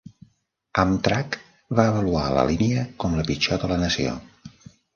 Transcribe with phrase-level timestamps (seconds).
[0.83, 1.37] Amtrak
[1.79, 4.19] va avaluar la línia com la pitjor de la nació.